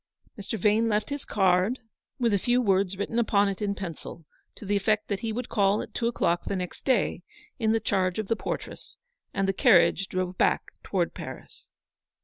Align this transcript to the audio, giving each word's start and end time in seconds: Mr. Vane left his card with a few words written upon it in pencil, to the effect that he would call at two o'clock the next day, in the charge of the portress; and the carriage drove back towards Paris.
Mr. 0.35 0.57
Vane 0.59 0.89
left 0.89 1.11
his 1.11 1.25
card 1.25 1.77
with 2.17 2.33
a 2.33 2.39
few 2.39 2.59
words 2.59 2.97
written 2.97 3.19
upon 3.19 3.47
it 3.49 3.61
in 3.61 3.75
pencil, 3.75 4.25
to 4.55 4.65
the 4.65 4.75
effect 4.75 5.09
that 5.09 5.19
he 5.19 5.31
would 5.31 5.47
call 5.47 5.79
at 5.83 5.93
two 5.93 6.07
o'clock 6.07 6.45
the 6.45 6.55
next 6.55 6.85
day, 6.85 7.21
in 7.59 7.71
the 7.71 7.79
charge 7.79 8.17
of 8.17 8.27
the 8.27 8.35
portress; 8.35 8.97
and 9.31 9.47
the 9.47 9.53
carriage 9.53 10.07
drove 10.07 10.39
back 10.39 10.71
towards 10.83 11.11
Paris. 11.11 11.69